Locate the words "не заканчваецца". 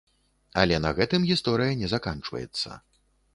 1.83-2.69